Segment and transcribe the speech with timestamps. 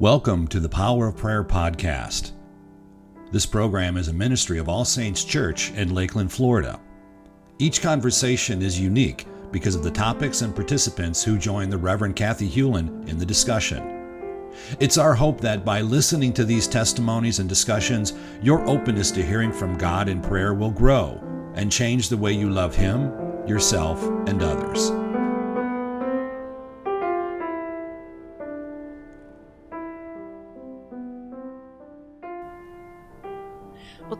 [0.00, 2.30] Welcome to the Power of Prayer podcast.
[3.32, 6.78] This program is a ministry of All Saints Church in Lakeland, Florida.
[7.58, 12.48] Each conversation is unique because of the topics and participants who join the Reverend Kathy
[12.48, 14.46] Hewlin in the discussion.
[14.78, 19.52] It's our hope that by listening to these testimonies and discussions, your openness to hearing
[19.52, 21.20] from God in prayer will grow
[21.56, 23.10] and change the way you love Him,
[23.48, 24.92] yourself, and others.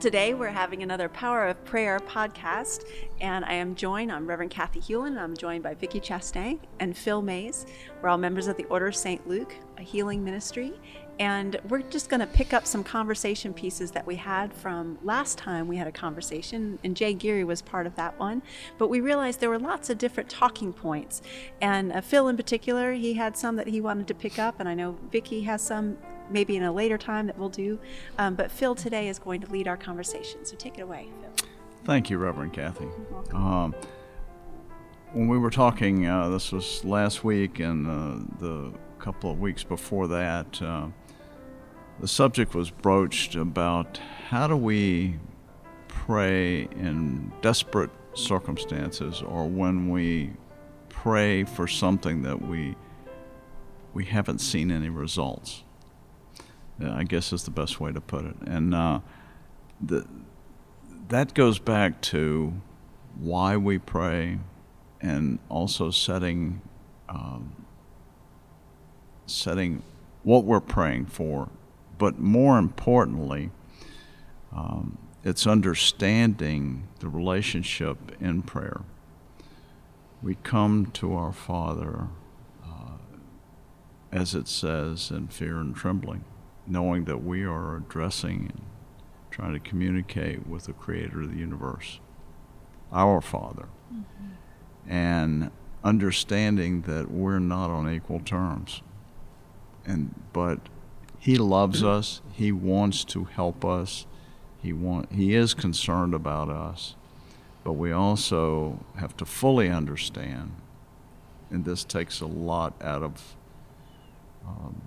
[0.00, 2.84] Today we're having another Power of Prayer podcast,
[3.20, 4.12] and I am joined.
[4.12, 5.18] I'm Reverend Kathy Hewlin.
[5.18, 7.66] I'm joined by Vicki Chastain and Phil Mays.
[8.00, 9.26] We're all members of the Order of St.
[9.28, 10.72] Luke, a healing ministry,
[11.18, 15.36] and we're just going to pick up some conversation pieces that we had from last
[15.36, 18.42] time we had a conversation, and Jay Geary was part of that one.
[18.78, 21.22] But we realized there were lots of different talking points,
[21.60, 24.68] and uh, Phil in particular, he had some that he wanted to pick up, and
[24.68, 25.98] I know Vicki has some
[26.30, 27.78] maybe in a later time that we'll do.
[28.18, 30.44] Um, but Phil today is going to lead our conversation.
[30.44, 31.48] So take it away, Phil.
[31.84, 32.88] Thank you, Reverend Kathy.
[33.32, 33.74] Um,
[35.12, 39.64] when we were talking, uh, this was last week and uh, the couple of weeks
[39.64, 40.88] before that, uh,
[42.00, 45.18] the subject was broached about how do we
[45.88, 50.32] pray in desperate circumstances or when we
[50.88, 52.74] pray for something that we
[53.94, 55.64] we haven't seen any results.
[56.84, 58.36] I guess is the best way to put it.
[58.46, 59.00] And uh,
[59.80, 60.06] the,
[61.08, 62.52] that goes back to
[63.18, 64.38] why we pray
[65.00, 66.60] and also setting
[67.08, 67.52] um,
[69.26, 69.82] setting
[70.22, 71.48] what we're praying for.
[71.96, 73.50] But more importantly,
[74.52, 78.82] um, it's understanding the relationship in prayer.
[80.22, 82.08] We come to our Father,
[82.64, 82.98] uh,
[84.12, 86.24] as it says, in fear and trembling
[86.68, 88.62] knowing that we are addressing and
[89.30, 92.00] trying to communicate with the creator of the universe,
[92.92, 94.90] our Father, mm-hmm.
[94.90, 95.50] and
[95.84, 98.82] understanding that we're not on equal terms.
[99.86, 100.60] And but
[101.18, 104.06] he loves us, he wants to help us,
[104.60, 106.94] he want he is concerned about us.
[107.64, 110.52] But we also have to fully understand,
[111.50, 113.36] and this takes a lot out of
[114.46, 114.82] um,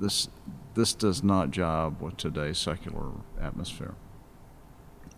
[0.00, 0.28] this
[0.74, 3.94] this does not jive with today's secular atmosphere.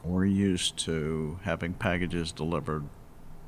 [0.05, 2.85] We're used to having packages delivered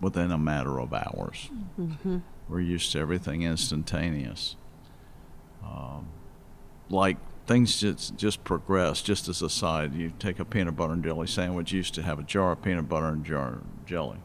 [0.00, 1.50] within a matter of hours.
[1.78, 2.18] Mm-hmm.
[2.48, 4.56] We're used to everything instantaneous.
[5.62, 6.08] Um,
[6.88, 9.02] like things just just progress.
[9.02, 11.72] Just as a side, you take a peanut butter and jelly sandwich.
[11.72, 14.18] You used to have a jar of peanut butter and jar of jelly.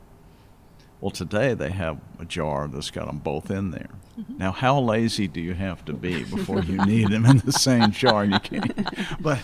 [1.04, 3.90] Well, today they have a jar that's got them both in there.
[4.18, 4.38] Mm-hmm.
[4.38, 7.92] Now, how lazy do you have to be before you need them in the same
[7.92, 8.24] jar?
[8.24, 8.88] You can't.
[9.20, 9.40] But,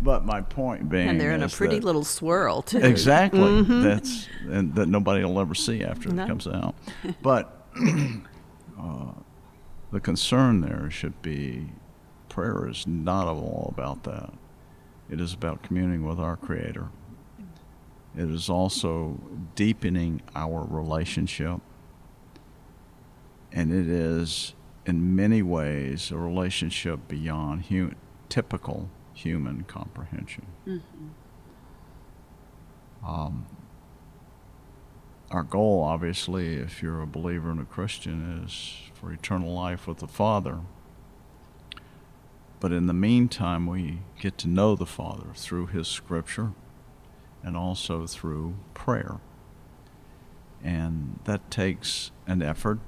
[0.00, 2.78] but my point being, and they're in a pretty little swirl too.
[2.78, 3.40] Exactly.
[3.40, 3.82] Mm-hmm.
[3.82, 6.22] That's and that nobody will ever see after no.
[6.22, 6.76] it comes out.
[7.22, 7.66] But
[8.80, 9.12] uh,
[9.90, 11.70] the concern there should be
[12.28, 14.32] prayer is not all about that.
[15.10, 16.86] It is about communing with our Creator
[18.16, 19.20] it is also
[19.54, 21.60] deepening our relationship.
[23.52, 24.54] And it is,
[24.86, 27.94] in many ways, a relationship beyond hu-
[28.28, 30.46] typical human comprehension.
[30.66, 31.08] Mm-hmm.
[33.06, 33.46] Um,
[35.30, 39.98] our goal, obviously, if you're a believer and a Christian, is for eternal life with
[39.98, 40.60] the Father.
[42.58, 46.52] But in the meantime, we get to know the Father through His Scripture
[47.42, 49.20] and also through prayer.
[50.62, 52.80] And that takes an effort.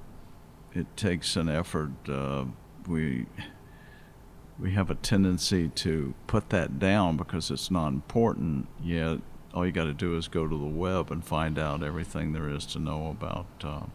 [0.74, 1.92] It takes an effort.
[2.08, 2.46] Uh,
[2.86, 3.26] we
[4.58, 8.68] we have a tendency to put that down because it's not important.
[8.82, 9.20] Yet
[9.54, 12.48] all you got to do is go to the web and find out everything there
[12.48, 13.86] is to know about, uh,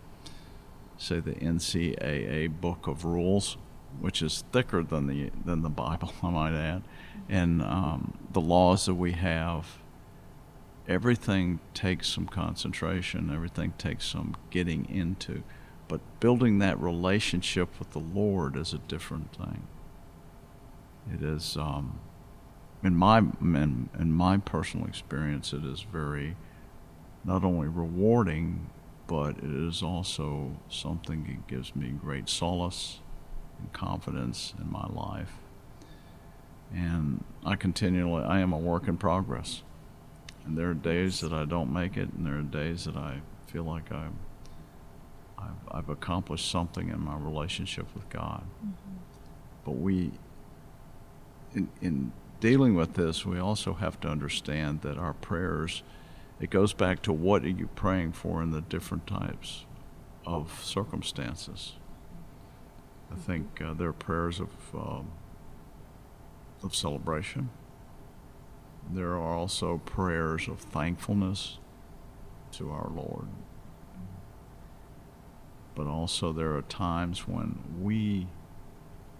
[0.98, 3.58] say, the NCAA Book of Rules,
[4.00, 6.84] which is thicker than the than the Bible, I might add,
[7.30, 9.80] and um, the laws that we have
[10.88, 15.44] everything takes some concentration, everything takes some getting into.
[15.88, 19.68] But building that relationship with the Lord is a different thing.
[21.14, 22.00] It is, um,
[22.84, 26.36] in my in, in my personal experience, it is very
[27.24, 28.70] not only rewarding,
[29.08, 33.00] but it is also something that gives me great solace
[33.60, 35.34] and confidence in my life.
[36.74, 39.64] And I continually, I am a work in progress.
[40.48, 43.20] And there are days that I don't make it, and there are days that I
[43.48, 44.16] feel like I'm,
[45.38, 48.44] I've, I've accomplished something in my relationship with God.
[48.66, 48.96] Mm-hmm.
[49.66, 50.12] But we,
[51.54, 55.84] in, in dealing with this, we also have to understand that our prayers,
[56.40, 59.66] it goes back to what are you praying for in the different types
[60.26, 61.74] of circumstances.
[63.12, 65.12] I think uh, there are prayers of um,
[66.64, 67.50] of celebration.
[68.90, 71.58] There are also prayers of thankfulness
[72.54, 73.28] to our Lord.
[75.76, 78.28] But also there are times when we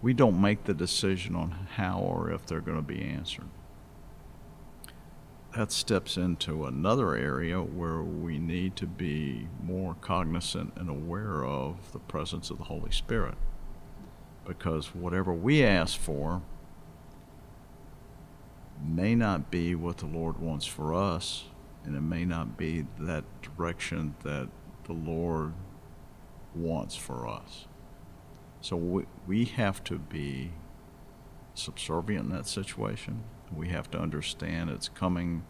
[0.02, 3.50] we don't make the decision on how or if they're going to be answered.
[5.56, 11.92] That steps into another area where we need to be more cognizant and aware of
[11.94, 13.36] the presence of the Holy Spirit.
[14.46, 16.44] Because whatever we ask for
[18.84, 21.46] may not be what the Lord wants for us,
[21.84, 24.50] and it may not be that direction that
[24.86, 25.54] the Lord
[26.54, 27.66] wants for us.
[28.62, 30.52] So we, we have to be
[31.54, 33.24] subservient in that situation.
[33.56, 35.44] We have to understand it's coming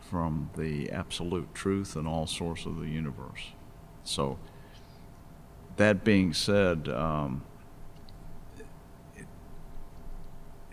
[0.00, 3.52] from the absolute truth and all source of the universe.
[4.04, 4.38] So,
[5.76, 7.44] that being said, um,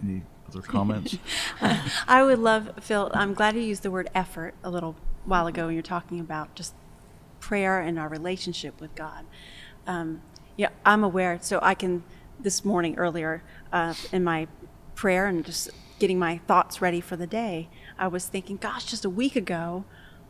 [0.02, 0.24] any
[0.56, 1.18] other comments?
[2.08, 5.66] I would love, Phil, I'm glad you used the word effort a little while ago
[5.66, 6.74] when you're talking about just
[7.40, 9.26] prayer and our relationship with God.
[9.86, 10.22] Um,
[10.56, 11.38] yeah, I'm aware.
[11.42, 12.04] So I can,
[12.40, 14.48] this morning earlier, uh, in my
[14.96, 15.70] prayer and just
[16.00, 19.86] getting my thoughts ready for the day, I was thinking, gosh, just a week ago,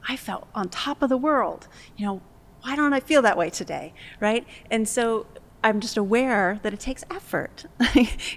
[0.07, 1.67] I felt on top of the world.
[1.97, 2.21] You know,
[2.61, 3.93] why don't I feel that way today?
[4.19, 4.45] Right?
[4.71, 5.27] And so
[5.65, 7.65] I'm just aware that it takes effort.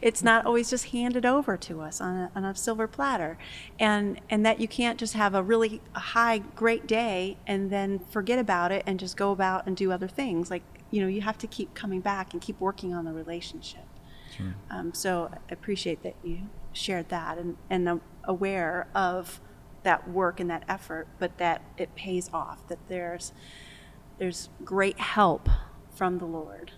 [0.01, 3.37] it's not always just handed over to us on a, on a, silver platter,
[3.79, 8.39] and and that you can't just have a really high great day and then forget
[8.39, 10.51] about it and just go about and do other things.
[10.51, 13.85] Like you know, you have to keep coming back and keep working on the relationship.
[14.35, 14.55] Sure.
[14.71, 19.43] Um, so I appreciate that you shared that and and I'm aware of
[19.83, 22.67] that work and that effort, but that it pays off.
[22.69, 23.35] That there's
[24.17, 25.51] there's great help
[25.95, 26.73] from the Lord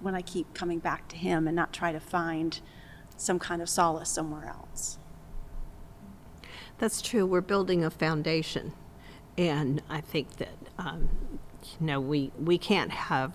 [0.00, 2.60] when I keep coming back to Him and not try to find
[3.16, 4.98] some kind of solace somewhere else.
[6.78, 7.26] That's true.
[7.26, 8.72] We're building a foundation,
[9.36, 11.08] and I think that um,
[11.80, 13.32] you know we we can't have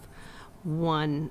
[0.64, 1.30] one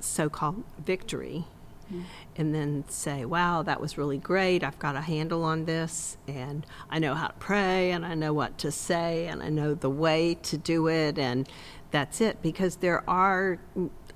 [0.00, 1.44] so-called victory
[1.86, 2.02] mm-hmm.
[2.34, 4.64] and then say, "Wow, that was really great.
[4.64, 8.32] I've got a handle on this, and I know how to pray, and I know
[8.32, 11.48] what to say, and I know the way to do it, and
[11.92, 13.60] that's it." Because there are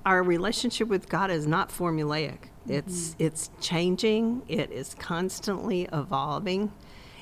[0.07, 2.39] our relationship with God is not formulaic.
[2.39, 2.71] Mm-hmm.
[2.71, 4.41] It's it's changing.
[4.47, 6.71] It is constantly evolving.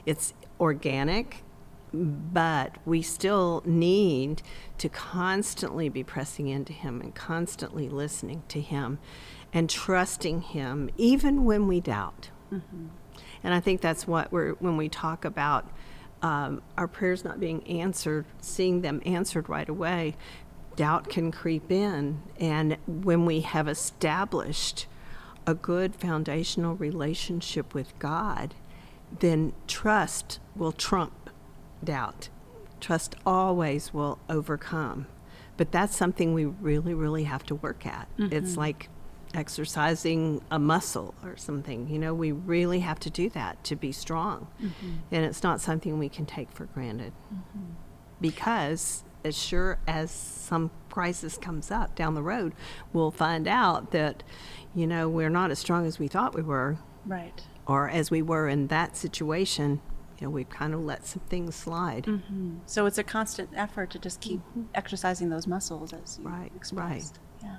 [0.05, 1.43] It's organic,
[1.91, 4.43] but we still need
[4.77, 8.99] to constantly be pressing into Him and constantly listening to Him
[9.51, 12.29] and trusting Him, even when we doubt.
[12.53, 12.87] Mm-hmm.
[13.43, 15.67] And I think that's what we're when we talk about.
[16.21, 20.15] Um, our prayers not being answered, seeing them answered right away,
[20.75, 22.21] doubt can creep in.
[22.39, 24.87] And when we have established
[25.47, 28.55] a good foundational relationship with God,
[29.19, 31.29] then trust will trump
[31.83, 32.29] doubt.
[32.79, 35.07] Trust always will overcome.
[35.57, 38.09] But that's something we really, really have to work at.
[38.17, 38.35] Mm-hmm.
[38.35, 38.89] It's like
[39.33, 41.87] exercising a muscle or something.
[41.89, 44.47] You know, we really have to do that to be strong.
[44.61, 44.93] Mm-hmm.
[45.11, 47.13] And it's not something we can take for granted.
[47.33, 47.71] Mm-hmm.
[48.19, 52.53] Because as sure as some crisis comes up down the road,
[52.93, 54.23] we'll find out that,
[54.73, 56.77] you know, we're not as strong as we thought we were.
[57.05, 57.43] Right.
[57.67, 59.81] Or as we were in that situation,
[60.19, 62.05] you know, we've kind of let some things slide.
[62.05, 62.57] Mm-hmm.
[62.67, 64.63] So it's a constant effort to just keep mm-hmm.
[64.75, 67.19] exercising those muscles, as you right, expressed.
[67.41, 67.49] Right.
[67.49, 67.57] Yeah.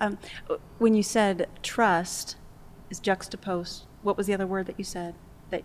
[0.00, 0.18] Um,
[0.78, 2.36] when you said trust
[2.88, 5.16] is juxtaposed, what was the other word that you said?
[5.50, 5.64] That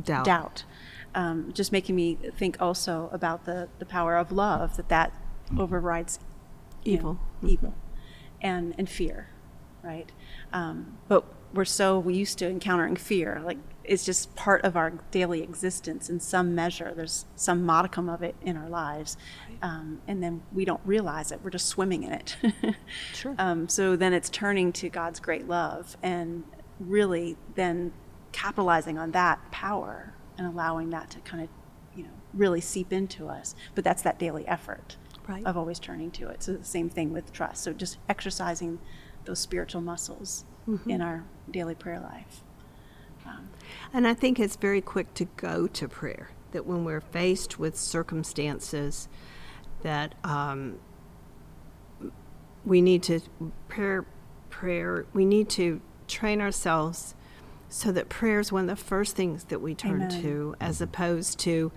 [0.00, 0.24] doubt.
[0.24, 0.64] Doubt
[1.14, 5.12] um, just making me think also about the, the power of love that that
[5.58, 6.18] overrides
[6.84, 7.48] evil, know, mm-hmm.
[7.48, 7.74] evil,
[8.40, 9.28] and and fear,
[9.82, 10.10] right?
[10.52, 15.42] Um, but we're so used to encountering fear, like it's just part of our daily
[15.42, 16.92] existence in some measure.
[16.96, 19.16] There's some modicum of it in our lives,
[19.62, 21.40] um, and then we don't realize it.
[21.42, 22.36] We're just swimming in it.
[23.12, 23.34] sure.
[23.38, 26.44] Um, so then it's turning to God's great love and
[26.80, 27.92] really then
[28.32, 31.48] capitalizing on that power and allowing that to kind of,
[31.96, 33.54] you know, really seep into us.
[33.74, 34.96] But that's that daily effort
[35.28, 35.44] right.
[35.44, 36.42] of always turning to it.
[36.42, 37.62] So the same thing with trust.
[37.62, 38.78] So just exercising
[39.24, 40.90] those spiritual muscles mm-hmm.
[40.90, 42.42] in our daily prayer life.
[43.26, 43.48] Um,
[43.92, 46.30] and I think it's very quick to go to prayer.
[46.52, 49.08] That when we're faced with circumstances
[49.82, 50.78] that um,
[52.64, 53.20] we need to
[53.68, 54.06] prayer,
[54.50, 57.14] prayer, we need to train ourselves
[57.74, 60.22] so that prayer is one of the first things that we turn Amen.
[60.22, 61.72] to, as opposed to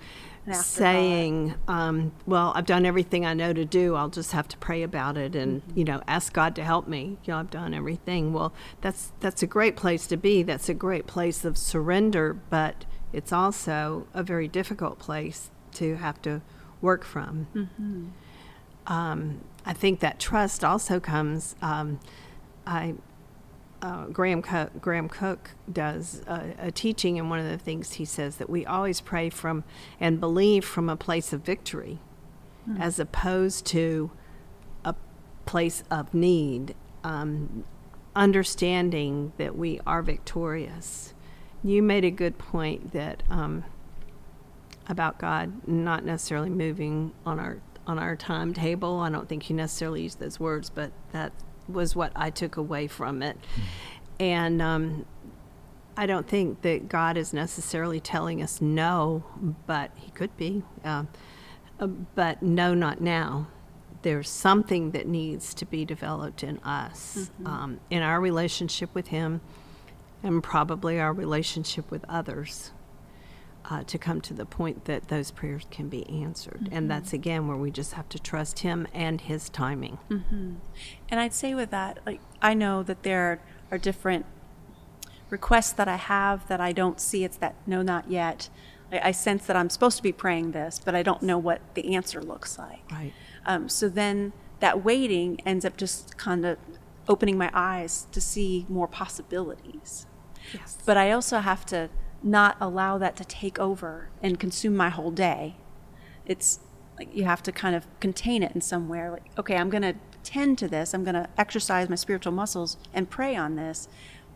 [0.53, 3.95] saying, um, "Well, I've done everything I know to do.
[3.95, 5.79] I'll just have to pray about it and Mm-hmm.
[5.79, 7.17] you know ask God to help me.
[7.23, 10.43] You know, I've done everything." Well, that's that's a great place to be.
[10.43, 16.21] That's a great place of surrender, but it's also a very difficult place to have
[16.21, 16.41] to
[16.81, 17.47] work from.
[18.85, 21.55] Um, I think that trust also comes.
[21.61, 21.99] Um,
[22.65, 22.93] I
[23.81, 28.05] uh, Graham Cooke, Graham Cooke does a, a teaching, and one of the things he
[28.05, 29.63] says that we always pray from
[29.99, 31.99] and believe from a place of victory,
[32.79, 34.11] as opposed to
[34.83, 34.95] a
[35.45, 36.75] place of need.
[37.03, 37.63] Um,
[38.17, 41.13] understanding that we are victorious.
[41.63, 43.63] You made a good point that um,
[44.87, 48.99] about God not necessarily moving on our on our timetable.
[48.99, 51.31] I don't think you necessarily use those words, but that
[51.67, 53.37] was what I took away from it.
[54.19, 55.05] And um,
[55.95, 59.23] I don't think that God is necessarily telling us no,
[59.65, 60.63] but He could be.
[60.83, 61.07] Um,
[61.79, 63.47] uh, but no, not now.
[64.01, 69.41] There's something that needs to be developed in us, um, in our relationship with Him,
[70.23, 72.71] and probably our relationship with others
[73.69, 76.69] uh, to come to the point that those prayers can be answered.
[76.71, 79.97] And that's again where we just have to trust Him and His timing.
[81.09, 84.25] And I'd say with that, like I know that there are different
[85.29, 87.25] requests that I have that I don't see.
[87.25, 88.49] It's that no, not yet.
[88.91, 91.61] I, I sense that I'm supposed to be praying this, but I don't know what
[91.75, 92.89] the answer looks like.
[92.89, 93.13] Right.
[93.45, 94.31] Um, so then
[94.61, 96.57] that waiting ends up just kind of
[97.09, 100.05] opening my eyes to see more possibilities.
[100.53, 100.77] Yes.
[100.85, 101.89] But I also have to
[102.23, 105.55] not allow that to take over and consume my whole day.
[106.25, 106.59] It's
[106.97, 109.11] like you have to kind of contain it in somewhere.
[109.11, 110.93] Like, okay, I'm going to tend to this.
[110.93, 113.87] I'm going to exercise my spiritual muscles and pray on this,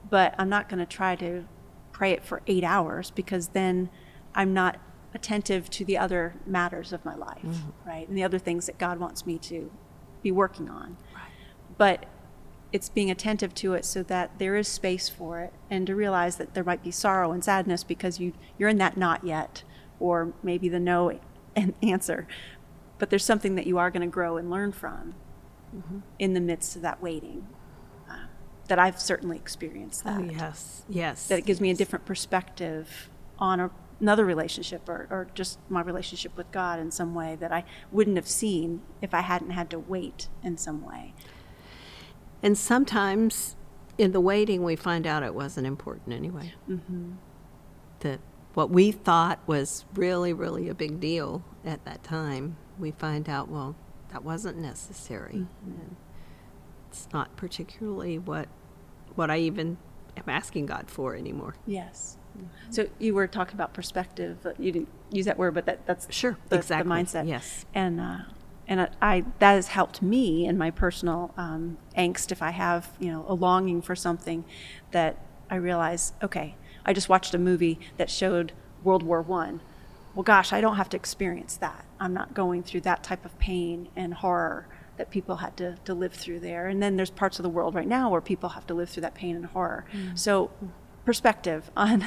[0.09, 1.45] but I'm not going to try to
[1.91, 3.89] pray it for eight hours because then
[4.33, 4.79] I'm not
[5.13, 7.89] attentive to the other matters of my life, mm-hmm.
[7.89, 8.07] right?
[8.07, 9.71] And the other things that God wants me to
[10.23, 10.97] be working on.
[11.13, 11.23] Right.
[11.77, 12.05] But
[12.73, 16.37] it's being attentive to it so that there is space for it and to realize
[16.37, 19.63] that there might be sorrow and sadness because you you're in that not yet
[19.99, 21.19] or maybe the no
[21.55, 22.27] and answer
[22.97, 25.15] but there's something that you are going to grow and learn from
[26.19, 27.47] in the midst of that waiting
[28.09, 28.15] uh,
[28.67, 30.83] that I've certainly experienced that Oh, yes.
[30.89, 31.27] Yes.
[31.27, 33.09] that it gives me a different perspective
[33.39, 37.51] on a, another relationship or, or just my relationship with God in some way that
[37.53, 41.13] I wouldn't have seen if I hadn't had to wait in some way.
[42.43, 43.55] And sometimes
[43.97, 46.53] in the waiting, we find out it wasn't important anyway.
[46.69, 47.13] Mm-hmm.
[47.99, 48.19] That
[48.53, 53.47] what we thought was really, really a big deal at that time, we find out,
[53.47, 53.75] well,
[54.11, 55.45] that wasn't necessary.
[55.65, 55.95] And
[56.89, 58.47] it's not particularly what
[59.15, 59.77] what I even
[60.17, 61.55] am asking God for anymore.
[61.65, 62.17] Yes.
[62.69, 64.37] So you were talking about perspective.
[64.41, 66.87] but You didn't use that word, but that, that's Sure, the, exactly.
[66.89, 67.27] the mindset.
[67.27, 67.65] Yes.
[67.73, 68.17] And uh,
[68.67, 72.31] and I, that has helped me in my personal um, angst.
[72.31, 74.45] If I have you know a longing for something,
[74.91, 75.17] that
[75.49, 78.53] I realize, okay, I just watched a movie that showed
[78.83, 79.61] World War One.
[80.15, 81.85] Well, gosh, I don't have to experience that.
[81.99, 85.93] I'm not going through that type of pain and horror that people had to, to
[85.93, 86.67] live through there.
[86.67, 89.01] And then there's parts of the world right now where people have to live through
[89.01, 89.85] that pain and horror.
[90.15, 90.51] So
[91.05, 92.01] perspective on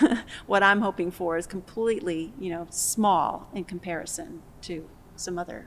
[0.46, 5.66] what I'm hoping for is completely, you know, small in comparison to some other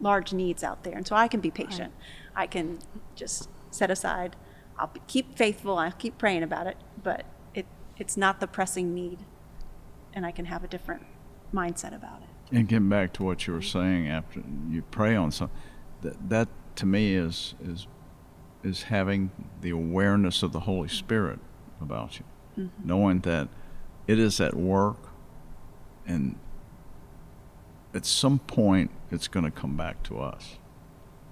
[0.00, 0.94] large needs out there.
[0.94, 1.92] And so I can be patient.
[2.34, 2.78] I can
[3.14, 4.36] just set aside.
[4.78, 5.78] I'll be, keep faithful.
[5.78, 7.24] I'll keep praying about it, but
[7.54, 9.20] it it's not the pressing need,
[10.12, 11.06] and I can have a different
[11.52, 12.56] mindset about it.
[12.56, 15.56] And getting back to what you were saying after you pray on something,
[16.02, 17.86] that, that to me is is
[18.62, 21.38] is having the awareness of the Holy Spirit
[21.80, 22.24] about you,
[22.58, 22.88] mm-hmm.
[22.88, 23.48] knowing that
[24.06, 25.10] it is at work,
[26.06, 26.36] and
[27.94, 30.56] at some point it's going to come back to us.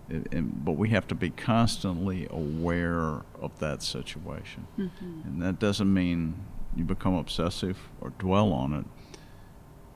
[0.08, 5.20] It, and, but we have to be constantly aware of that situation, mm-hmm.
[5.24, 6.34] and that doesn't mean
[6.74, 8.86] you become obsessive or dwell on it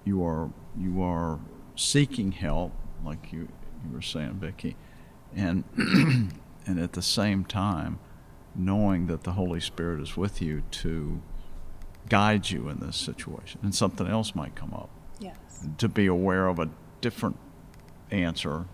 [0.06, 1.38] you are you are
[1.74, 2.72] seeking help,
[3.04, 3.48] like you
[3.84, 4.76] you were saying, Vicki,
[5.34, 5.64] and
[6.66, 7.98] and at the same time,
[8.54, 11.20] knowing that the Holy Spirit is with you to
[12.08, 14.88] guide you in this situation, and something else might come up.
[15.18, 15.36] Yes.
[15.78, 17.36] To be aware of a different
[18.10, 18.66] answer,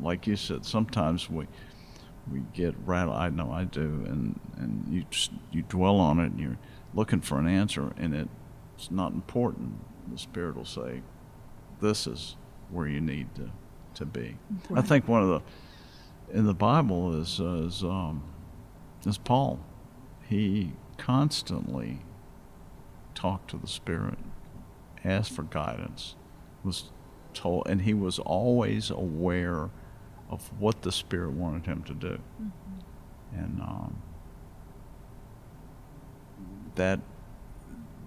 [0.00, 1.46] like you said, sometimes we
[2.30, 3.16] we get rattled.
[3.16, 6.58] I know I do, and and you just, you dwell on it, and you're
[6.94, 8.28] looking for an answer, and
[8.76, 9.74] it's not important.
[10.10, 11.02] The Spirit will say,
[11.80, 12.36] "This is
[12.70, 13.50] where you need to
[13.94, 14.36] to be."
[14.74, 15.40] I think one of the
[16.36, 18.22] in the Bible is uh, is um,
[19.06, 19.60] is Paul.
[20.28, 22.00] He constantly
[23.14, 24.18] talked to the Spirit,
[25.04, 26.16] asked for guidance,
[26.64, 26.90] was
[27.36, 29.70] told, and he was always aware
[30.28, 32.18] of what the Spirit wanted him to do.
[32.42, 33.38] Mm-hmm.
[33.38, 34.02] And um,
[36.74, 37.00] that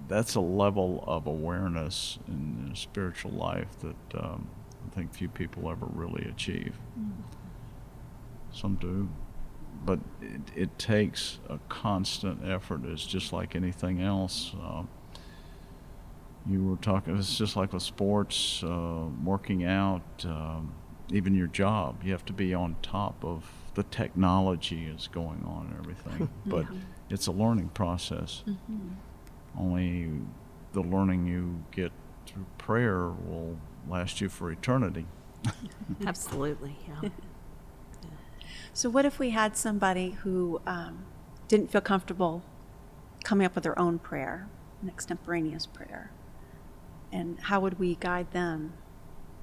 [0.07, 4.47] that's a level of awareness in, spiritual life that um,
[4.85, 6.75] I think few people ever really achieve.
[6.99, 7.21] Mm-hmm.
[8.51, 9.09] Some do,
[9.85, 12.81] but it, it, takes a constant effort.
[12.85, 14.53] It's just like anything else.
[14.61, 14.83] Uh,
[16.49, 20.73] you were talking, it's just like with sports, uh, working out, um,
[21.11, 22.03] even your job.
[22.03, 26.29] You have to be on top of the technology is going on and everything.
[26.45, 26.79] but yeah.
[27.09, 28.43] it's a learning process.
[28.47, 28.89] Mm-hmm.
[29.57, 30.09] Only
[30.73, 31.91] the learning you get
[32.25, 35.05] through prayer will last you for eternity.
[36.05, 37.09] Absolutely, yeah.
[38.71, 41.05] So, what if we had somebody who um,
[41.47, 42.43] didn't feel comfortable
[43.23, 44.47] coming up with their own prayer,
[44.81, 46.11] an extemporaneous prayer?
[47.11, 48.73] And how would we guide them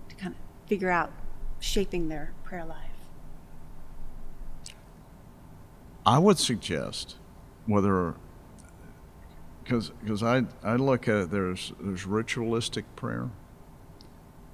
[0.09, 1.13] to kind of figure out
[1.59, 2.91] shaping their prayer life?
[6.05, 7.17] I would suggest
[7.67, 8.15] whether
[9.65, 13.31] because because I I look at it there's there's ritualistic prayer,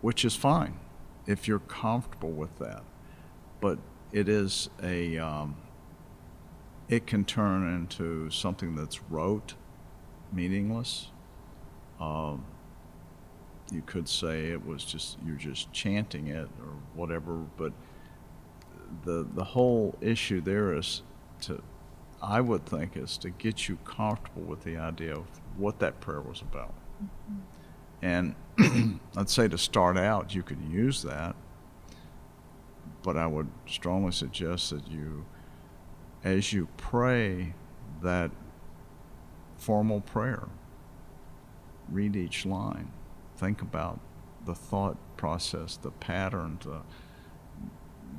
[0.00, 0.78] which is fine
[1.26, 2.82] if you're comfortable with that,
[3.60, 3.78] but
[4.12, 5.56] it is a um,
[6.88, 9.54] it can turn into something that's rote,
[10.32, 11.08] meaningless.
[12.00, 12.44] Um,
[13.72, 17.72] you could say it was just you're just chanting it or whatever, but
[19.04, 21.02] the the whole issue there is
[21.42, 21.62] to
[22.22, 25.26] I would think is to get you comfortable with the idea of
[25.56, 26.74] what that prayer was about.
[27.02, 27.40] Mm-hmm.
[28.02, 31.34] And I'd say to start out, you could use that,
[33.02, 35.24] but I would strongly suggest that you,
[36.22, 37.54] as you pray
[38.02, 38.30] that
[39.56, 40.48] formal prayer,
[41.88, 42.90] read each line,
[43.42, 43.98] think about
[44.46, 46.80] the thought process, the pattern, the,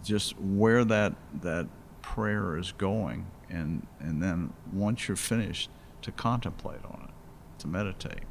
[0.03, 1.67] just where that that
[2.01, 5.69] prayer is going, and and then once you're finished,
[6.01, 8.25] to contemplate on it, to meditate,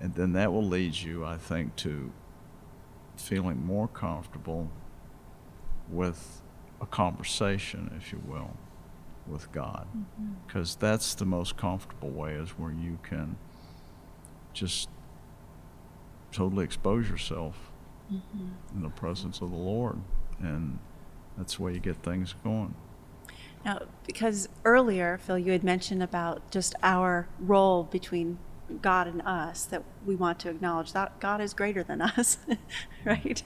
[0.00, 2.10] and then that will lead you, I think, to
[3.16, 4.70] feeling more comfortable
[5.90, 6.40] with
[6.80, 8.56] a conversation, if you will,
[9.26, 9.86] with God,
[10.46, 10.86] because mm-hmm.
[10.86, 13.36] that's the most comfortable way is where you can
[14.54, 14.88] just
[16.32, 17.70] totally expose yourself
[18.12, 18.48] mm-hmm.
[18.74, 19.98] in the presence of the Lord
[20.40, 20.78] and
[21.36, 22.74] that's the way you get things going.
[23.64, 28.38] Now, because earlier, Phil, you had mentioned about just our role between
[28.80, 32.38] God and us that we want to acknowledge that God is greater than us,
[33.04, 33.42] right?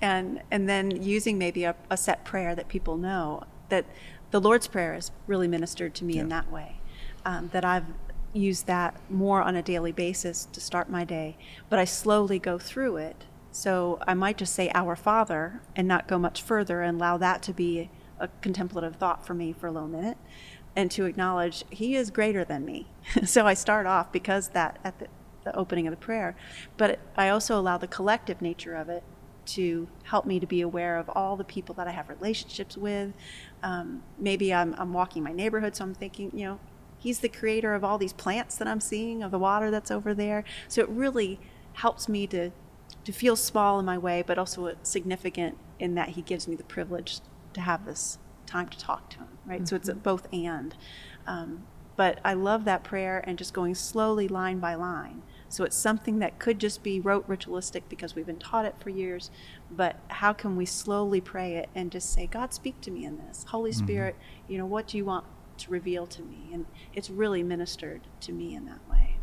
[0.00, 3.86] And and then using maybe a, a, set prayer that people know that
[4.30, 6.22] the Lord's prayer has really ministered to me yeah.
[6.22, 6.80] in that way.
[7.24, 7.86] Um, that I've
[8.32, 11.36] used that more on a daily basis to start my day,
[11.68, 13.24] but I slowly go through it
[13.56, 17.42] so I might just say Our Father and not go much further and allow that
[17.44, 17.88] to be
[18.20, 20.18] a contemplative thought for me for a little minute
[20.76, 22.88] and to acknowledge He is greater than me.
[23.24, 25.06] so I start off because that at the,
[25.44, 26.36] the opening of the prayer,
[26.76, 29.02] but I also allow the collective nature of it
[29.46, 33.14] to help me to be aware of all the people that I have relationships with.
[33.62, 36.60] Um, maybe I'm, I'm walking my neighborhood, so I'm thinking, you know,
[37.06, 40.12] He's the creator of all these plants that I'm seeing, of the water that's over
[40.12, 40.42] there.
[40.66, 41.38] So it really
[41.74, 42.50] helps me to
[43.04, 46.64] to feel small in my way, but also significant in that he gives me the
[46.64, 47.20] privilege
[47.52, 49.58] to have this time to talk to him, right?
[49.58, 49.66] Mm-hmm.
[49.66, 50.00] So it's mm-hmm.
[50.00, 50.74] both and.
[51.28, 51.62] Um,
[51.94, 55.22] but I love that prayer and just going slowly line by line.
[55.48, 58.90] So it's something that could just be rote ritualistic because we've been taught it for
[58.90, 59.30] years,
[59.70, 63.18] but how can we slowly pray it and just say, God, speak to me in
[63.18, 63.44] this.
[63.44, 63.84] Holy mm-hmm.
[63.84, 64.16] Spirit,
[64.48, 65.24] you know, what do you want
[65.58, 66.50] to reveal to me?
[66.52, 69.16] And it's really ministered to me in that way.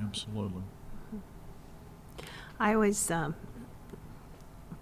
[0.00, 0.62] Absolutely.
[2.60, 3.36] I always um,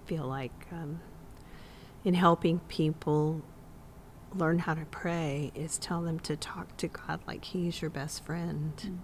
[0.06, 1.00] feel like um,
[2.04, 3.42] in helping people
[4.34, 8.24] learn how to pray is tell them to talk to God like He's your best
[8.24, 8.98] friend, mm.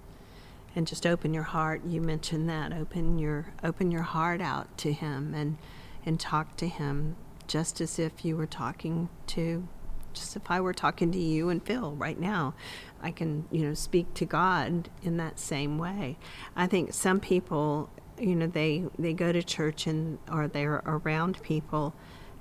[0.74, 1.82] and just open your heart.
[1.84, 5.58] You mentioned that open your open your heart out to Him and
[6.04, 9.68] and talk to Him just as if you were talking to
[10.12, 12.54] just if I were talking to you and Phil right now,
[13.02, 16.18] I can, you know, speak to God in that same way.
[16.56, 21.42] I think some people you know they they go to church and or they're around
[21.42, 21.94] people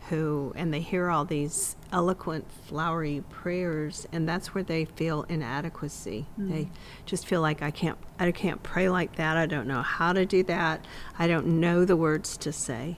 [0.09, 6.25] who and they hear all these eloquent flowery prayers and that's where they feel inadequacy
[6.39, 6.49] mm.
[6.49, 6.69] they
[7.05, 10.25] just feel like i can't i can't pray like that i don't know how to
[10.25, 10.85] do that
[11.19, 12.97] i don't know the words to say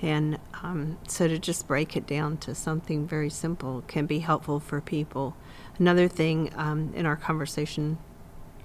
[0.00, 4.60] and um, so to just break it down to something very simple can be helpful
[4.60, 5.36] for people
[5.78, 7.98] Another thing um, in our conversation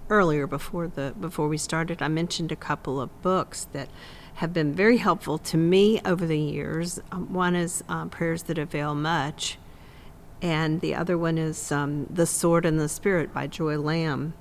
[0.09, 3.87] earlier before the before we started, I mentioned a couple of books that
[4.35, 6.99] have been very helpful to me over the years.
[7.11, 9.59] Um, one is um, Prayers That Avail Much,
[10.41, 14.33] and the other one is um, The Sword and the Spirit by Joy Lamb.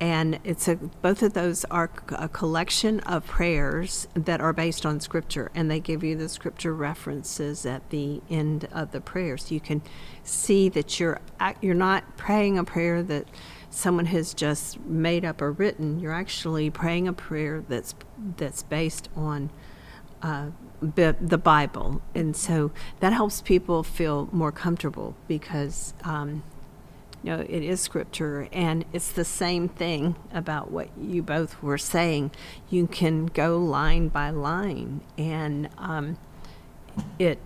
[0.00, 4.98] And it's a, both of those are a collection of prayers that are based on
[4.98, 9.54] scripture, and they give you the scripture references at the end of the prayer, so
[9.54, 9.82] you can
[10.24, 11.20] see that you're
[11.60, 13.28] you're not praying a prayer that
[13.68, 16.00] someone has just made up or written.
[16.00, 17.94] You're actually praying a prayer that's
[18.38, 19.50] that's based on
[20.22, 20.46] uh,
[20.80, 26.42] the Bible, and so that helps people feel more comfortable because um,
[27.22, 32.30] know it is scripture, and it's the same thing about what you both were saying.
[32.68, 36.18] You can go line by line, and um,
[37.18, 37.38] it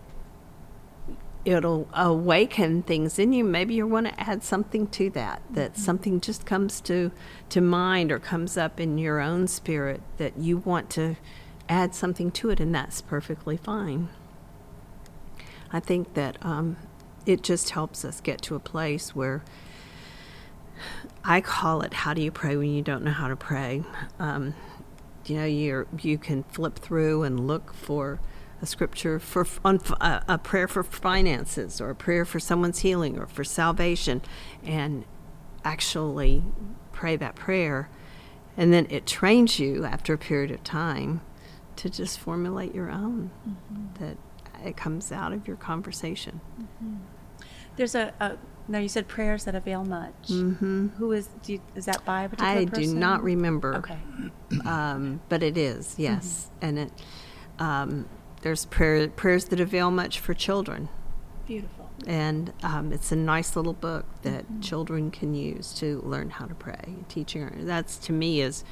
[1.44, 3.44] it'll awaken things in you.
[3.44, 5.82] Maybe you want to add something to that, that mm-hmm.
[5.82, 7.12] something just comes to,
[7.50, 11.16] to mind or comes up in your own spirit that you want to
[11.68, 14.08] add something to it, and that's perfectly fine.
[15.70, 16.76] I think that um,
[17.26, 19.42] it just helps us get to a place where
[21.24, 23.82] I call it how do you pray when you don't know how to pray.
[24.18, 24.54] Um,
[25.26, 28.20] you know, you you can flip through and look for
[28.60, 33.18] a scripture for on, a, a prayer for finances or a prayer for someone's healing
[33.18, 34.20] or for salvation,
[34.64, 35.04] and
[35.64, 36.42] actually
[36.92, 37.88] pray that prayer,
[38.56, 41.22] and then it trains you after a period of time
[41.76, 44.04] to just formulate your own mm-hmm.
[44.04, 44.16] that
[44.64, 46.40] it comes out of your conversation.
[46.60, 46.96] Mm-hmm.
[47.76, 50.28] There's a, a now you said prayers that avail much.
[50.28, 50.88] Mm-hmm.
[50.96, 52.94] Who is you, is that by a particular I person?
[52.94, 53.74] do not remember.
[53.76, 53.98] Okay,
[54.64, 56.66] um, but it is yes, mm-hmm.
[56.66, 56.92] and it
[57.58, 58.08] um,
[58.44, 60.88] there's prayer, prayers that avail much for children.
[61.46, 61.90] Beautiful.
[62.06, 64.60] And um, it's a nice little book that mm-hmm.
[64.60, 66.96] children can use to learn how to pray.
[67.08, 68.64] Teaching that's to me is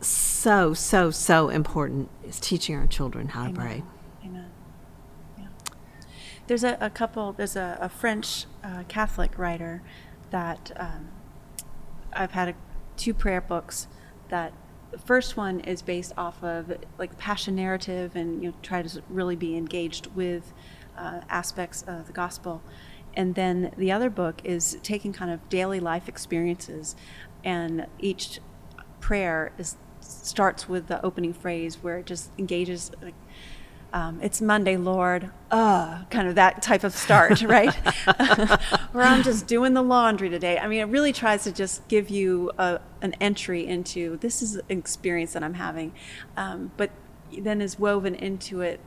[0.00, 2.10] so so so important.
[2.26, 3.54] Is teaching our children how Amen.
[3.54, 3.82] to pray.
[6.46, 9.82] There's a, a couple, there's a, a French uh, Catholic writer
[10.30, 11.08] that um,
[12.12, 12.54] I've had a,
[12.96, 13.88] two prayer books
[14.28, 14.52] that
[14.90, 19.02] the first one is based off of like passion narrative and you know try to
[19.08, 20.52] really be engaged with
[20.96, 22.62] uh, aspects of the gospel.
[23.14, 26.94] And then the other book is taking kind of daily life experiences
[27.44, 28.40] and each
[29.00, 33.14] prayer is starts with the opening phrase where it just engages like
[33.94, 37.72] um, it's Monday, Lord, uh, kind of that type of start, right?
[38.92, 40.58] Where I'm just doing the laundry today.
[40.58, 44.56] I mean, it really tries to just give you a, an entry into this is
[44.56, 45.92] an experience that I'm having,
[46.36, 46.90] um, but
[47.38, 48.80] then is woven into it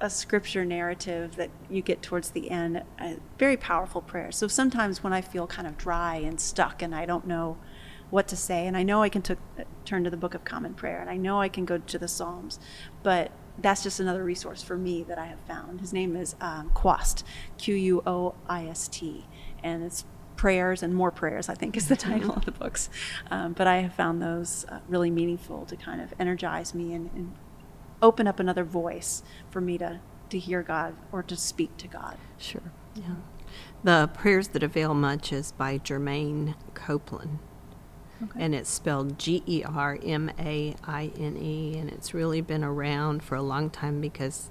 [0.00, 2.84] a scripture narrative that you get towards the end.
[3.00, 4.30] A very powerful prayer.
[4.30, 7.58] So sometimes when I feel kind of dry and stuck and I don't know
[8.10, 9.34] what to say, and I know I can t-
[9.84, 12.06] turn to the Book of Common Prayer, and I know I can go to the
[12.06, 12.60] Psalms,
[13.02, 15.80] but that's just another resource for me that I have found.
[15.80, 17.24] His name is um, Quoist,
[17.58, 19.26] Q U O I S T,
[19.62, 20.04] and it's
[20.36, 21.48] prayers and more prayers.
[21.48, 22.88] I think is the title of the books.
[23.30, 27.10] Um, but I have found those uh, really meaningful to kind of energize me and,
[27.14, 27.34] and
[28.00, 32.16] open up another voice for me to to hear God or to speak to God.
[32.38, 32.72] Sure.
[32.94, 33.16] Yeah.
[33.84, 37.38] The prayers that avail much is by Germaine Copeland.
[38.22, 38.44] Okay.
[38.44, 42.62] And it's spelled G E R M A I N E, and it's really been
[42.62, 44.50] around for a long time because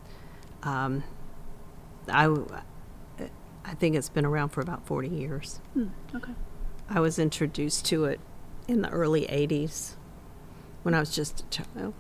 [0.63, 1.03] um,
[2.09, 2.25] I,
[3.63, 5.61] I think it's been around for about 40 years.
[5.73, 5.87] Hmm.
[6.13, 6.33] Okay.
[6.89, 8.19] I was introduced to it
[8.67, 9.95] in the early 80s
[10.83, 11.93] when I was just a child.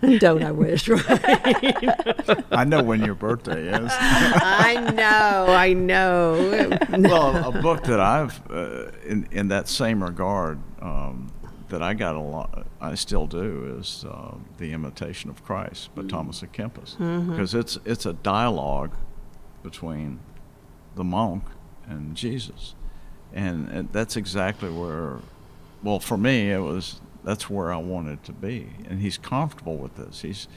[0.20, 2.44] Don't I wish, right?
[2.50, 3.90] I know when your birthday is.
[3.92, 6.78] I know, I know.
[6.90, 11.32] well, a book that I've, uh, in, in that same regard, um,
[11.68, 16.02] that I got a lot, I still do, is uh, The Imitation of Christ by
[16.02, 16.08] mm-hmm.
[16.08, 16.92] Thomas à Kempis.
[16.92, 17.60] Because mm-hmm.
[17.60, 18.96] it's, it's a dialogue
[19.62, 20.20] between
[20.94, 21.44] the monk
[21.86, 22.74] and Jesus.
[23.32, 25.18] And, and that's exactly where
[25.82, 29.96] well, for me, it was that's where I wanted to be, and he's comfortable with
[29.96, 30.22] this.
[30.22, 30.48] He's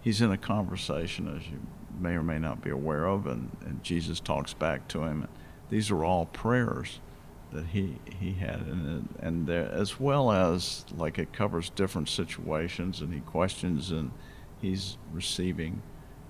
[0.00, 1.60] he's in a conversation, as you
[1.98, 5.26] may or may not be aware of, and, and Jesus talks back to him.
[5.70, 7.00] These are all prayers
[7.52, 13.00] that he he had, and and there, as well as like it covers different situations,
[13.00, 14.12] and he questions, and
[14.60, 15.82] he's receiving,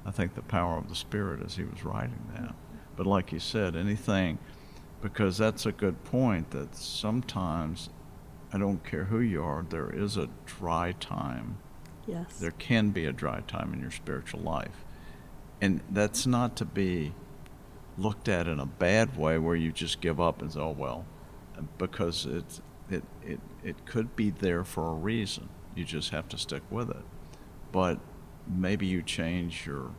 [0.06, 2.54] I think, the power of the Spirit as he was writing that.
[2.96, 4.38] But like you said, anything,
[5.00, 7.90] because that's a good point that sometimes
[8.52, 11.58] I don't care who you are, there is a dry time.
[12.06, 12.38] Yes.
[12.38, 14.84] There can be a dry time in your spiritual life.
[15.60, 17.12] And that's not to be
[17.98, 21.04] looked at in a bad way where you just give up and say, oh, well,
[21.76, 25.48] because it's, it, it, it could be there for a reason.
[25.74, 27.04] You just have to stick with it.
[27.72, 27.98] But
[28.46, 29.90] maybe you change your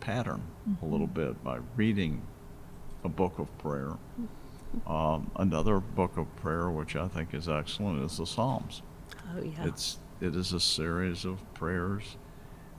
[0.00, 0.42] pattern
[0.82, 1.20] a little mm-hmm.
[1.28, 2.26] bit by reading
[3.04, 3.96] a book of prayer.
[4.20, 4.24] Mm-hmm.
[4.86, 8.82] Um, another book of prayer, which I think is excellent, is the Psalms.
[9.34, 9.66] Oh, yeah.
[9.66, 12.16] It's it is a series of prayers,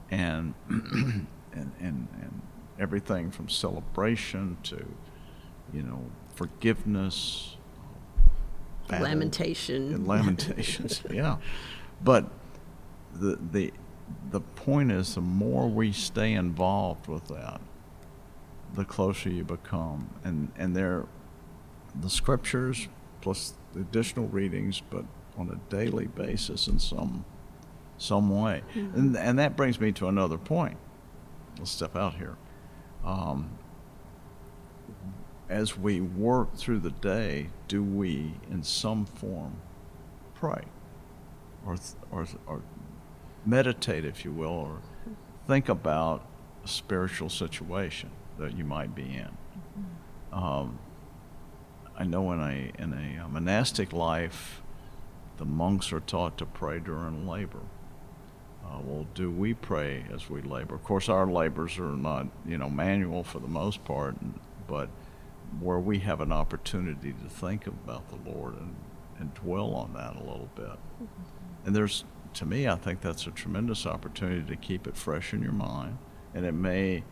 [0.10, 2.42] and and, and and
[2.80, 4.86] everything from celebration to,
[5.74, 7.58] you know, forgiveness,
[8.88, 9.94] battle, Lamentation.
[9.94, 11.02] and lamentations.
[11.12, 11.38] yeah,
[12.04, 12.30] but
[13.14, 13.74] the the
[14.30, 17.62] the point is, the more we stay involved with that,
[18.74, 21.06] the closer you become, and and there,
[22.02, 22.88] the scriptures
[23.22, 25.06] plus the additional readings, but
[25.38, 27.26] on a daily basis in some
[27.98, 30.78] some way, and and that brings me to another point.
[31.58, 32.38] Let's step out here.
[33.04, 33.58] Um,
[35.50, 39.56] as we work through the day, do we, in some form,
[40.36, 40.64] pray,
[41.66, 42.62] or th- or or
[43.46, 44.82] meditate, if you will, or
[45.48, 46.28] think about
[46.64, 49.38] a spiritual situation that you might be in?
[50.32, 50.80] Um,
[51.98, 54.62] I know in a in a monastic life,
[55.38, 57.62] the monks are taught to pray during labor.
[58.64, 60.76] Uh, well, do we pray as we labor?
[60.76, 64.16] Of course, our labors are not, you know, manual for the most part,
[64.68, 64.90] but
[65.60, 68.76] where we have an opportunity to think about the Lord and,
[69.20, 70.78] and dwell on that a little bit.
[71.66, 75.42] And there's, to me, I think that's a tremendous opportunity to keep it fresh in
[75.42, 75.98] your mind,
[76.34, 77.04] and it may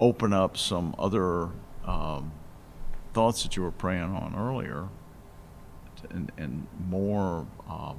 [0.00, 1.50] open up some other
[1.84, 2.32] um,
[3.12, 4.88] thoughts that you were praying on earlier,
[6.10, 7.98] and, and more, um,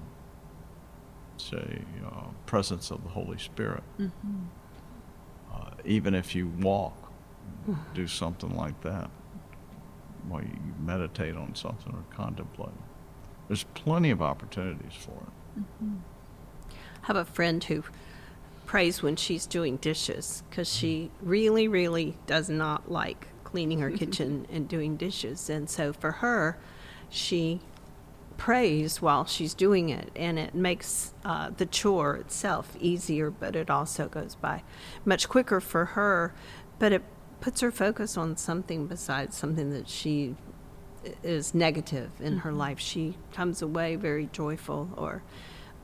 [1.38, 3.84] say, uh, presence of the Holy Spirit.
[5.54, 7.12] Uh, even if you walk,
[7.94, 9.10] do something like that
[10.28, 12.70] while you meditate on something or contemplate.
[13.48, 15.64] There's plenty of opportunities for it.
[17.04, 17.84] I have a friend who
[18.66, 24.48] prays when she's doing dishes because she really, really does not like cleaning her kitchen
[24.52, 25.50] and doing dishes.
[25.50, 26.58] And so for her,
[27.10, 27.62] she
[28.38, 33.70] prays while she's doing it, and it makes uh, the chore itself easier, but it
[33.70, 34.64] also goes by
[35.06, 36.34] much quicker for her.
[36.80, 37.04] But it
[37.40, 40.36] puts her focus on something besides something that she
[41.24, 42.80] is negative in her life.
[42.80, 45.24] She comes away very joyful or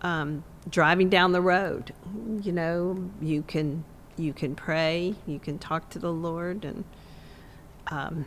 [0.01, 1.93] um, driving down the road.
[2.41, 3.84] You know, you can
[4.17, 6.84] you can pray, you can talk to the Lord, and
[7.91, 8.26] um,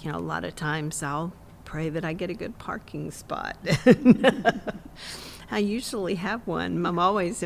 [0.00, 1.32] you know, a lot of times I'll
[1.64, 3.56] pray that I get a good parking spot.
[5.50, 6.86] I usually have one.
[6.86, 7.44] I'm always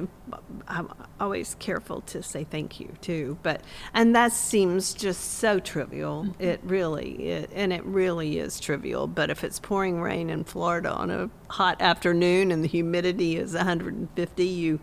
[0.68, 3.37] I'm always careful to say thank you too.
[3.42, 6.28] But and that seems just so trivial.
[6.38, 9.09] It really it, and it really is trivial.
[9.09, 13.54] But if it's pouring rain in Florida on a hot afternoon and the humidity is
[13.54, 14.78] 150, you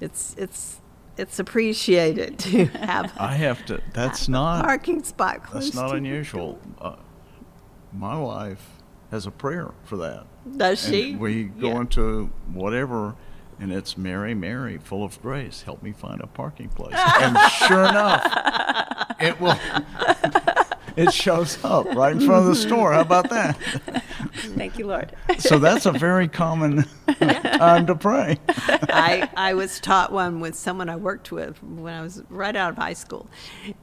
[0.00, 0.80] it's it's
[1.16, 3.80] it's appreciated to have I have to.
[3.92, 4.64] That's a not.
[4.64, 6.58] parking spot close That's not to unusual.
[6.80, 6.96] Uh,
[7.92, 8.66] my wife
[9.10, 10.24] has a prayer for that.
[10.56, 11.14] Does And she?
[11.16, 11.80] we go Yeah.
[11.82, 13.14] into whatever,
[13.60, 15.62] and it's Mary, Mary, full of grace.
[15.62, 16.94] Help me find a parking place.
[17.20, 18.24] and sure enough,
[19.20, 19.58] it will.
[20.96, 22.92] it shows up right in front of the store.
[22.92, 23.56] How about that?
[24.34, 25.12] Thank you, Lord.
[25.38, 26.84] So that's a very common
[27.18, 28.38] time to pray.
[28.48, 32.70] I, I was taught one with someone I worked with when I was right out
[32.70, 33.28] of high school.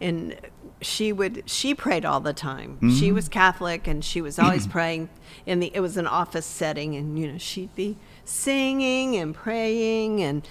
[0.02, 0.36] And
[0.82, 2.92] she would she prayed all the time.
[2.98, 5.10] She was Catholic and she was always praying
[5.46, 10.22] in the it was an office setting and you know she'd be singing and praying
[10.24, 10.48] and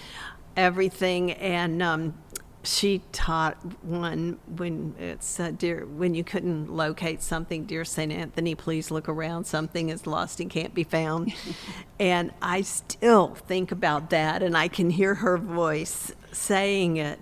[0.57, 2.15] everything and um
[2.69, 8.55] she taught one when it's uh, dear when you couldn't locate something dear saint anthony
[8.55, 9.45] please look around.
[9.45, 11.33] Something is lost and can't be found.
[12.01, 17.19] And i still think about that and i can hear her voice saying it.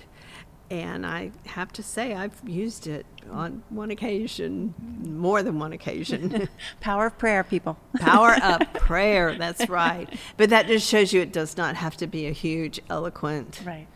[0.71, 6.49] And i have to say i've used it on one occasion more than one occasion.
[6.81, 7.79] Power of prayer, people.
[7.99, 10.09] power up prayer that's right.
[10.37, 13.87] But that just shows you it does not have to be a huge eloquent Right.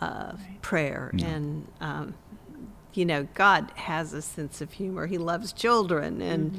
[0.00, 0.32] Uh,
[0.62, 1.10] prayer.
[1.22, 2.14] And, um,
[2.94, 5.06] you know, God has a sense of humor.
[5.06, 6.20] He loves children.
[6.20, 6.58] And,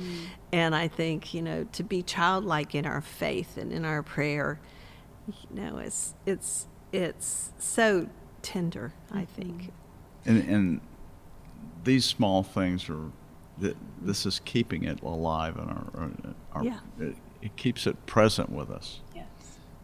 [0.53, 4.59] and I think, you know, to be childlike in our faith and in our prayer,
[5.27, 8.07] you know, it's, it's, it's so
[8.41, 9.71] tender, I think.
[10.25, 10.81] And, and
[11.83, 13.11] these small things are,
[13.59, 16.11] th- this is keeping it alive in our,
[16.53, 16.79] our Yeah.
[16.99, 19.01] it, it keeps it present with us.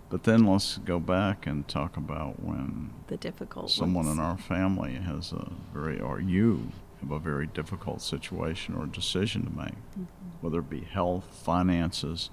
[0.09, 4.17] But then let's go back and talk about when The difficult someone ones.
[4.17, 9.45] in our family has a very, or you have a very difficult situation or decision
[9.45, 10.07] to make,
[10.41, 12.29] whether it be health, finances,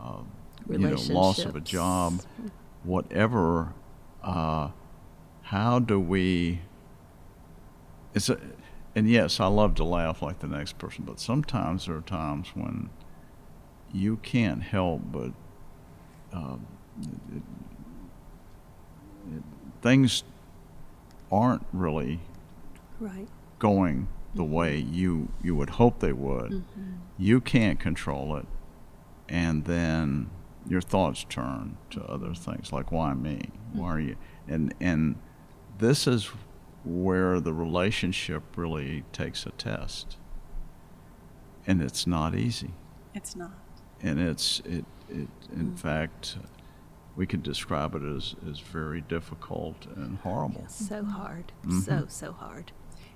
[0.00, 0.22] uh,
[0.70, 2.22] you know, loss of a job,
[2.82, 3.74] whatever.
[4.22, 4.70] Uh,
[5.42, 6.60] how do we?
[8.14, 8.38] It's a,
[8.94, 12.48] and yes, I love to laugh like the next person, but sometimes there are times
[12.54, 12.88] when
[13.92, 15.32] you can't help but
[16.32, 16.66] um,
[17.00, 17.42] it-
[19.34, 19.42] it-
[19.80, 20.24] things
[21.30, 22.20] aren't really
[23.00, 23.28] Right.
[23.58, 24.52] going the mm-hmm.
[24.52, 26.52] way you you would hope they would.
[26.52, 26.92] Mm-hmm.
[27.18, 28.46] You can't control it,
[29.28, 30.30] and then
[30.68, 33.50] your thoughts turn to other things like why me?
[33.72, 34.08] Why are mm-hmm.
[34.10, 34.16] you?
[34.48, 35.16] And and
[35.78, 36.30] this is
[36.84, 40.16] where the relationship really takes a test,
[41.66, 42.72] and it's not easy
[43.14, 43.52] It's not.
[44.02, 45.78] and it's it, it in mm.
[45.78, 46.36] fact
[47.16, 51.52] we could describe it as, as very difficult and horrible So hard.
[51.64, 51.80] Mm-hmm.
[51.80, 52.72] So, so hard.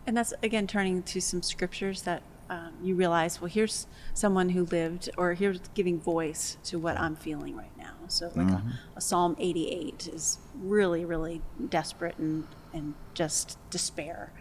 [0.07, 4.65] And that's again turning to some scriptures that um, you realize, well, here's someone who
[4.67, 7.95] lived, or here's giving voice to what I'm feeling right now.
[8.09, 8.63] So, like a,
[8.95, 14.33] a Psalm 88 is really, really desperate and, and just despair.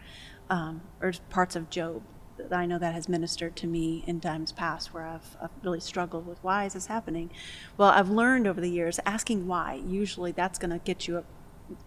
[0.52, 2.04] Um, or parts of Job
[2.52, 6.28] I know that has ministered to me in times past where I've, I've really struggled
[6.28, 7.32] with why is this happening?
[7.78, 11.26] Well, I've learned over the years asking why, usually that's going to get you up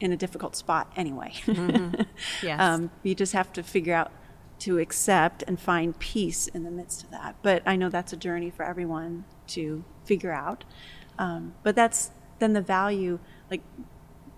[0.00, 1.32] in a difficult spot anyway.
[2.42, 2.60] Yes.
[2.60, 4.10] Um, you just have to figure out
[4.60, 7.36] to accept and find peace in the midst of that.
[7.42, 10.64] But I know that's a journey for everyone to figure out.
[11.18, 13.18] Um, but that's then the value,
[13.50, 13.62] like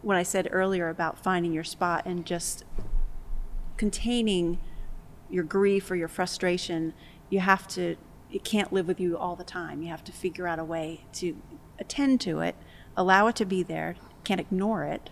[0.03, 2.65] what I said earlier about finding your spot and just
[3.77, 4.59] containing
[5.31, 6.95] your grief or your frustration.
[7.29, 7.97] You have to,
[8.31, 9.83] it can't live with you all the time.
[9.83, 11.37] You have to figure out a way to
[11.79, 12.57] attend to it,
[12.97, 15.11] allow it to be there, can't ignore it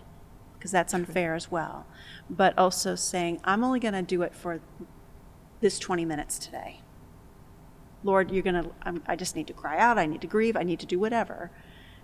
[0.59, 1.87] because that's unfair as well.
[2.29, 4.59] But also saying, I'm only going to do it for
[5.61, 6.81] this 20 minutes today.
[8.03, 8.71] Lord, you're going to,
[9.07, 9.97] I just need to cry out.
[9.97, 10.57] I need to grieve.
[10.57, 11.51] I need to do whatever.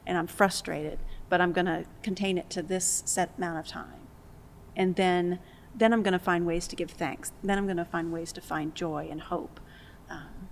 [0.08, 1.00] And I'm frustrated,
[1.30, 4.08] but I'm going to contain it to this set amount of time.
[4.76, 5.40] And then,
[5.78, 7.34] then I'm going to find ways to give thanks.
[7.44, 9.60] Then I'm going to find ways to find joy and hope.
[10.10, 10.50] Um,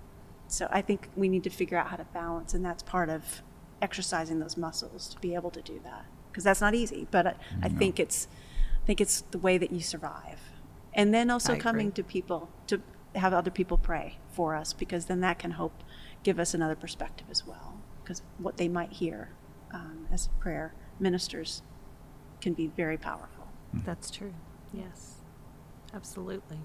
[0.48, 3.42] so I think we need to figure out how to balance, and that's part of
[3.80, 6.04] exercising those muscles to be able to do that.
[6.30, 8.28] Because that's not easy, but I, I think it's,
[8.82, 10.40] I think it's the way that you survive.
[10.92, 11.62] And then also I agree.
[11.62, 12.82] coming to people to
[13.14, 15.82] have other people pray for us, because then that can hope
[16.22, 17.80] give us another perspective as well.
[18.02, 19.30] Because what they might hear
[19.72, 21.62] um, as prayer ministers
[22.40, 23.48] can be very powerful.
[23.72, 24.34] That's true.
[24.72, 25.13] Yes.
[25.94, 26.58] Absolutely.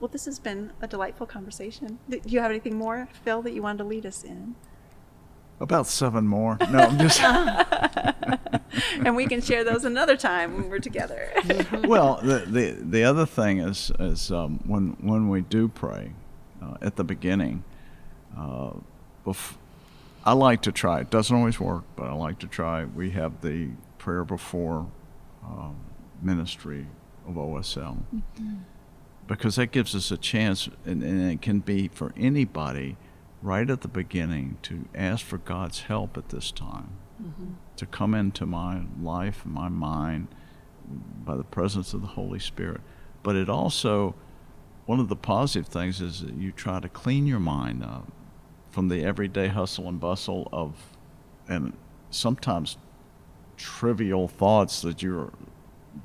[0.00, 1.98] Well, this has been a delightful conversation.
[2.08, 4.54] Do you have anything more, Phil, that you wanted to lead us in?
[5.60, 7.20] about seven more no i'm just
[9.06, 11.32] and we can share those another time when we're together.
[11.84, 16.12] well the, the the other thing is is um, when when we do pray
[16.62, 17.62] uh, at the beginning
[18.36, 18.70] uh,
[19.24, 19.54] bef-
[20.24, 23.40] i like to try it doesn't always work but i like to try we have
[23.42, 23.68] the
[23.98, 24.86] prayer before
[25.46, 25.76] um,
[26.22, 26.86] ministry
[27.26, 27.98] of osl
[29.26, 32.96] because that gives us a chance and, and it can be for anybody
[33.42, 36.90] right at the beginning to ask for god's help at this time.
[37.76, 40.28] To come into my life and my mind
[41.24, 42.80] by the presence of the Holy Spirit.
[43.22, 44.14] But it also,
[44.86, 48.10] one of the positive things is that you try to clean your mind up
[48.70, 50.96] from the everyday hustle and bustle of,
[51.48, 51.74] and
[52.10, 52.76] sometimes
[53.56, 55.32] trivial thoughts that you're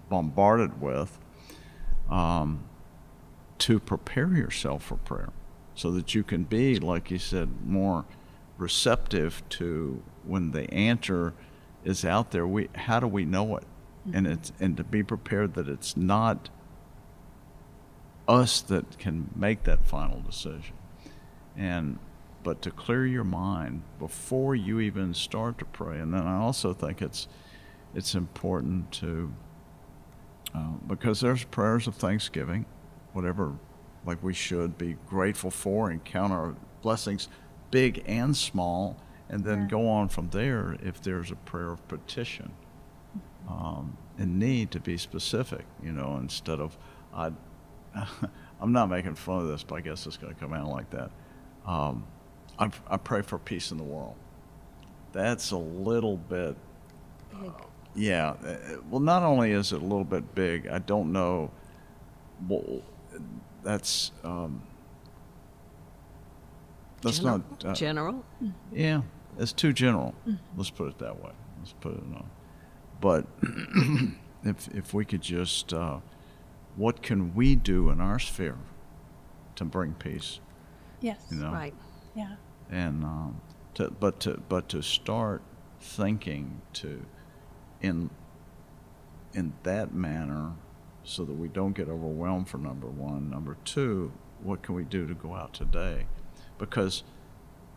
[0.10, 1.20] bombarded with,
[2.10, 2.64] um,
[3.60, 5.30] to prepare yourself for prayer
[5.76, 8.06] so that you can be, like you said, more
[8.58, 11.34] receptive to when the answer
[11.84, 12.48] is out there.
[12.48, 13.64] We, how do we know it?
[14.14, 16.50] And it's and to be prepared that it's not
[18.28, 20.76] us that can make that final decision.
[21.56, 22.00] And
[22.44, 26.00] but to clear your mind before you even start to pray.
[26.00, 27.28] And then I also think it's
[27.94, 29.34] it's important to
[30.56, 32.66] uh, because there's prayers of thanksgiving,
[33.14, 33.54] whatever,
[34.06, 37.28] like we should be grateful for and count our blessings,
[37.72, 38.98] big and small,
[39.30, 39.68] and then Yeah.
[39.68, 42.52] go on from there if there's a prayer of petition
[43.48, 46.78] um, and need to be specific, you know, instead of,
[47.14, 47.32] I,
[48.62, 50.90] I'm not making fun of this, but I guess it's going to come out like
[50.92, 51.12] that.
[51.66, 52.06] Um,
[52.58, 54.16] I, I pray for peace in the world.
[55.12, 56.56] That's a little bit
[57.32, 57.52] Big.
[58.00, 58.30] Yeah.
[58.46, 58.56] uh,
[58.90, 61.52] Well, not only is it a little bit big, I don't know.
[62.48, 62.82] Well,
[63.64, 64.62] that's um,
[67.02, 67.38] that's General.
[67.62, 67.66] not.
[67.66, 68.26] Uh, General.
[68.74, 69.02] yeah,
[69.38, 70.14] it's too general.
[70.56, 71.32] Let's put it that way.
[71.60, 72.30] Let's put it on.
[73.02, 73.26] But
[74.44, 76.00] if if we could just, uh,
[76.76, 78.58] what can we do in our sphere
[79.56, 80.40] to bring peace?
[81.02, 81.20] Yes.
[81.32, 81.74] You know, Right.
[82.16, 82.36] Yeah.
[82.70, 83.42] and um,
[83.76, 85.42] to but to but to start
[85.82, 87.06] thinking to
[87.82, 88.10] in
[89.34, 90.54] in that manner
[91.04, 94.12] so that we don't get overwhelmed for number one number two
[94.42, 96.06] what can we do to go out today
[96.58, 97.04] because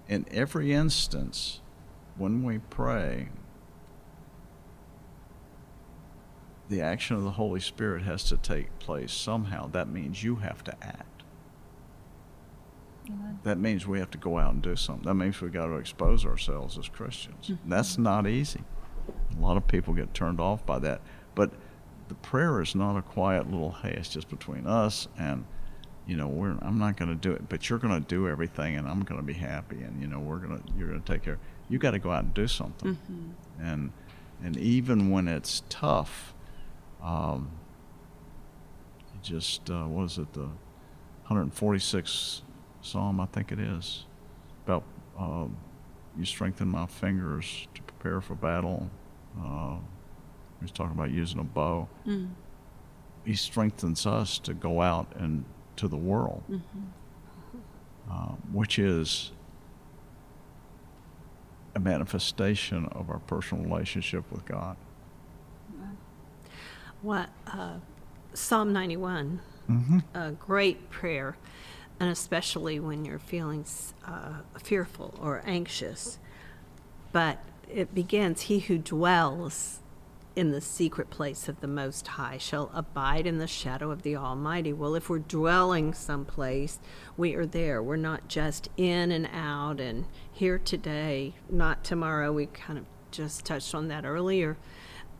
[0.08, 1.60] in every instance
[2.16, 3.28] when we pray
[6.68, 10.64] the action of the holy spirit has to take place somehow that means you have
[10.64, 11.12] to act
[13.42, 15.04] that means we have to go out and do something.
[15.04, 17.48] That means we've got to expose ourselves as Christians.
[17.48, 17.68] Mm-hmm.
[17.68, 18.60] That's not easy.
[19.36, 21.00] A lot of people get turned off by that.
[21.34, 21.52] But
[22.08, 25.44] the prayer is not a quiet little hey, it's just between us and
[26.06, 28.76] you know, we're I'm not going to do it, but you're going to do everything
[28.76, 31.12] and I'm going to be happy and you know, we're going to you're going to
[31.12, 31.38] take care.
[31.68, 32.98] You got to go out and do something.
[33.60, 33.92] And
[34.42, 36.34] and even when it's tough,
[37.02, 37.50] um,
[39.22, 40.48] just uh, what is it the
[41.28, 42.42] 146
[42.82, 44.04] Psalm, I think it is,
[44.66, 44.82] about
[45.16, 45.56] um,
[46.18, 48.90] you strengthen my fingers to prepare for battle.
[49.40, 49.76] Uh,
[50.60, 51.88] he's talking about using a bow.
[52.06, 52.30] Mm.
[53.24, 55.44] He strengthens us to go out and
[55.76, 56.80] to the world, Mm-hmm.
[58.10, 59.30] uh, which is
[61.74, 64.76] a manifestation of our personal relationship with God.
[67.00, 67.76] What uh,
[68.34, 69.40] Psalm 91,
[69.70, 69.98] Mm-hmm.
[70.14, 71.36] a great prayer,
[72.00, 73.64] and especially when you're feeling
[74.04, 76.18] uh, fearful or anxious.
[77.12, 77.38] But
[77.72, 79.80] it begins, "He who dwells
[80.34, 84.16] in the secret place of the Most High shall abide in the shadow of the
[84.16, 86.78] Almighty." Well, if we're dwelling someplace,
[87.16, 87.82] we are there.
[87.82, 92.32] We're not just in and out and here today, not tomorrow.
[92.32, 94.56] We kind of just touched on that earlier.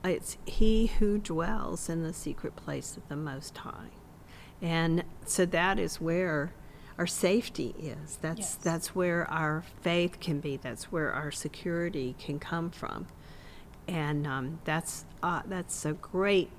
[0.04, 3.90] It's he who dwells in the secret place of the Most High.
[4.60, 6.54] And so that is where
[6.98, 8.16] our safety is.
[8.20, 8.54] That's Yes.
[8.56, 10.56] that's where our faith can be.
[10.56, 13.06] That's where our security can come from.
[13.88, 16.50] And um, that's uh, that's a great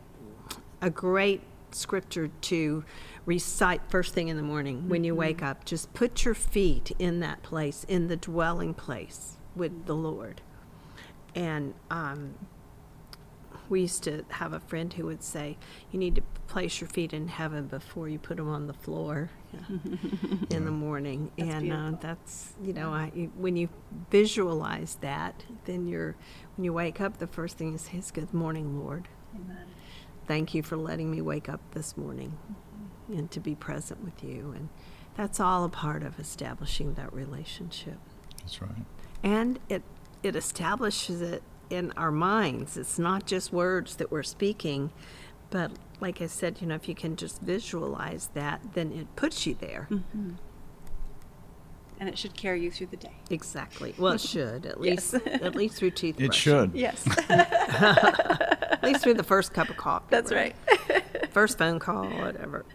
[0.81, 2.83] a great scripture to
[3.25, 5.65] recite first thing in the morning when you wake up.
[5.65, 10.41] Just put your feet in that place, in the dwelling place with the Lord.
[11.35, 12.35] And um,
[13.69, 15.57] we used to have a friend who would say,
[15.91, 19.29] "You need to place your feet in heaven before you put them on the floor
[20.49, 23.69] in the morning." That's and uh, that's you know, I, you- when you
[24.09, 26.15] visualize that, then you're
[26.55, 29.07] when you wake up, the first thing you say is, "Good morning, Lord.
[29.35, 29.65] Amen.
[30.27, 32.37] Thank you for letting me wake up this morning,
[33.09, 34.69] and to be present with you." And
[35.15, 37.99] that's all a part of establishing that relationship
[38.39, 38.85] That's right.
[39.21, 39.83] and it
[40.23, 42.77] it establishes it in our minds.
[42.77, 44.91] It's not just words that we're speaking,
[45.49, 49.45] but like I said, you know, if you can just visualize that, then it puts
[49.45, 49.87] you there.
[51.99, 53.13] And it should carry you through the day.
[53.29, 53.93] Exactly.
[53.97, 56.19] Well, it should at least at least through teeth.
[56.19, 56.71] It should.
[56.73, 60.07] Yes, At least through the first cup of coffee.
[60.09, 60.55] that's right.
[61.31, 62.65] First phone call, whatever.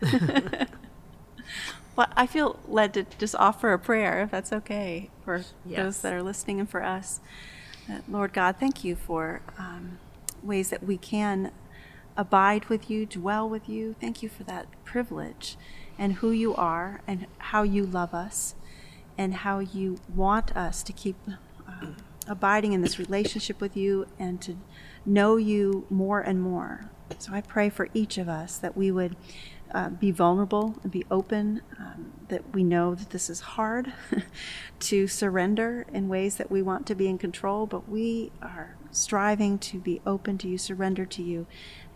[1.96, 6.12] Well, I feel led to just offer a prayer, if that's okay, for those that
[6.14, 7.20] are listening and for us.
[8.08, 9.98] Lord God, thank you for um,
[10.42, 11.50] ways that we can
[12.18, 13.94] abide with you, dwell with you.
[14.00, 15.56] Thank you for that privilege
[15.96, 18.56] and who you are and how you love us
[19.16, 21.16] and how you want us to keep
[21.66, 21.96] um,
[22.26, 24.56] abiding in this relationship with you and to
[25.06, 26.90] know you more and more.
[27.18, 29.16] So I pray for each of us that we would
[29.72, 33.92] uh, be vulnerable and be open, um, that we know that this is hard
[34.80, 39.58] to surrender in ways that we want to be in control, but we are striving
[39.58, 41.46] to be open to you, surrender to you,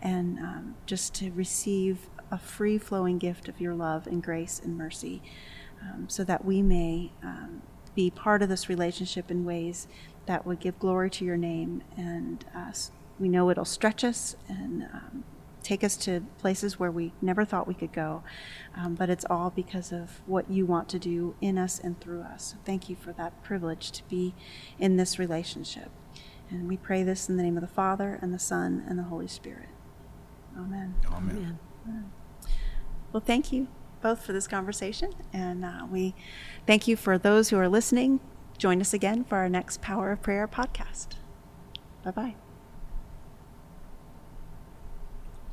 [0.03, 4.77] and um, just to receive a free flowing gift of your love and grace and
[4.77, 5.21] mercy
[5.81, 7.61] um, so that we may um,
[7.95, 9.87] be part of this relationship in ways
[10.25, 11.83] that would give glory to your name.
[11.97, 12.71] And uh,
[13.19, 15.23] we know it'll stretch us and um,
[15.61, 18.23] take us to places where we never thought we could go.
[18.75, 22.21] Um, but it's all because of what you want to do in us and through
[22.21, 22.51] us.
[22.51, 24.33] So thank you for that privilege to be
[24.79, 25.89] in this relationship.
[26.49, 29.03] And we pray this in the name of the Father, and the Son, and the
[29.03, 29.72] Holy Spirit.
[30.57, 30.95] Amen.
[31.11, 31.59] Amen.
[31.85, 32.11] Man.
[33.11, 33.67] Well, thank you
[34.01, 35.11] both for this conversation.
[35.31, 36.13] And uh, we
[36.67, 38.19] thank you for those who are listening.
[38.57, 41.15] Join us again for our next Power of Prayer podcast.
[42.03, 42.35] Bye bye.